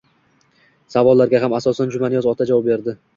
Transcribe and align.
Savollarga 0.93 1.41
ham 1.43 1.55
asosan 1.57 1.91
Jumaniyoz 1.97 2.29
ota 2.33 2.49
javob 2.53 2.71
berdi 2.71 2.97